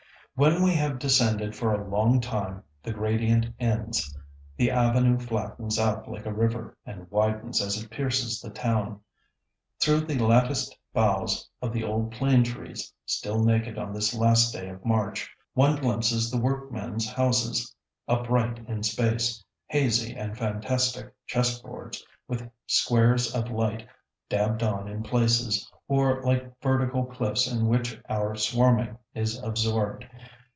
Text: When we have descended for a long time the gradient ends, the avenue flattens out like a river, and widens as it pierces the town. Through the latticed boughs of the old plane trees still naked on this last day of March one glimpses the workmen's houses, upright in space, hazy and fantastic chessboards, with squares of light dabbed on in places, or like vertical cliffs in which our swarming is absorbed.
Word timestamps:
When 0.33 0.63
we 0.63 0.73
have 0.73 0.97
descended 0.97 1.55
for 1.55 1.71
a 1.71 1.87
long 1.87 2.19
time 2.19 2.63
the 2.81 2.93
gradient 2.93 3.53
ends, 3.59 4.17
the 4.57 4.71
avenue 4.71 5.19
flattens 5.19 5.77
out 5.77 6.09
like 6.09 6.25
a 6.25 6.33
river, 6.33 6.75
and 6.83 7.11
widens 7.11 7.61
as 7.61 7.77
it 7.79 7.91
pierces 7.91 8.39
the 8.41 8.49
town. 8.49 9.01
Through 9.79 10.01
the 10.05 10.17
latticed 10.17 10.75
boughs 10.93 11.47
of 11.61 11.73
the 11.73 11.83
old 11.83 12.11
plane 12.11 12.43
trees 12.43 12.91
still 13.05 13.43
naked 13.43 13.77
on 13.77 13.93
this 13.93 14.15
last 14.15 14.51
day 14.51 14.67
of 14.69 14.83
March 14.83 15.29
one 15.53 15.75
glimpses 15.75 16.31
the 16.31 16.39
workmen's 16.41 17.07
houses, 17.07 17.75
upright 18.07 18.67
in 18.67 18.81
space, 18.81 19.43
hazy 19.67 20.15
and 20.15 20.35
fantastic 20.35 21.13
chessboards, 21.27 22.01
with 22.27 22.49
squares 22.65 23.35
of 23.35 23.51
light 23.51 23.85
dabbed 24.27 24.63
on 24.63 24.87
in 24.87 25.03
places, 25.03 25.69
or 25.89 26.23
like 26.23 26.49
vertical 26.61 27.03
cliffs 27.05 27.51
in 27.51 27.67
which 27.67 27.99
our 28.07 28.33
swarming 28.33 28.97
is 29.13 29.37
absorbed. 29.43 30.07